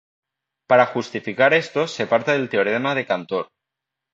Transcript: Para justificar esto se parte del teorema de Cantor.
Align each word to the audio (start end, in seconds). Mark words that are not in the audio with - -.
Para 0.69 0.87
justificar 0.87 1.53
esto 1.53 1.81
se 1.87 2.07
parte 2.11 2.31
del 2.33 2.49
teorema 2.49 2.95
de 2.95 3.05
Cantor. 3.11 3.45